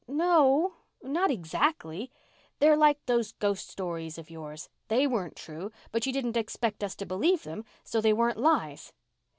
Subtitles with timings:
[0.07, 2.11] "No—not exactly.
[2.57, 4.67] They're like those ghost stories of yours.
[4.87, 8.93] They weren't true—but you didn't expect us to believe them, so they weren't lies."